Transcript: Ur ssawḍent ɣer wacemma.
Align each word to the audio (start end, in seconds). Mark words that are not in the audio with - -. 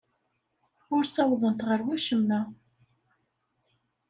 Ur 0.95 1.03
ssawḍent 1.05 1.65
ɣer 1.69 1.79
wacemma. 1.85 2.41